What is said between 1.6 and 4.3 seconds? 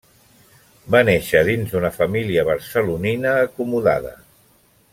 d'una família barcelonina acomodada.